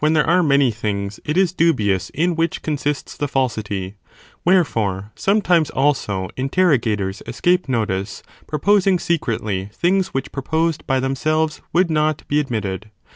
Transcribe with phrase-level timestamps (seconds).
[0.13, 3.93] there are many things, it is dubious in which consists the falsity,
[4.43, 12.27] wherefore sometimes also, interrogators escape notice, proposing secretly, things which proposed by themselves, would not
[12.27, 12.89] be admitted.